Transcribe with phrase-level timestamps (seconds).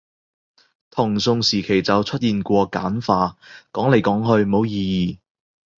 [0.89, 3.37] 唐宋時期就出現過簡化，
[3.71, 5.19] 講來講去冇意義